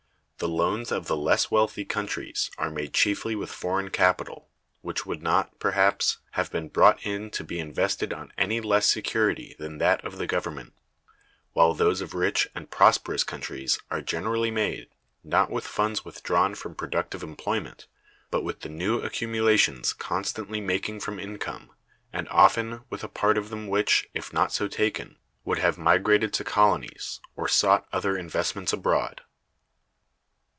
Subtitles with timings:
[0.37, 4.49] The loans of the less wealthy countries are made chiefly with foreign capital,
[4.81, 9.55] which would not, perhaps, have been brought in to be invested on any less security
[9.59, 10.73] than that of the Government:
[11.53, 14.87] while those of rich and prosperous countries are generally made,
[15.23, 17.85] not with funds withdrawn from productive employment,
[18.31, 21.71] but with the new accumulations constantly making from income,
[22.11, 26.33] and often with a part of them which, if not so taken, would have migrated
[26.33, 29.21] to colonies, or sought other investments abroad.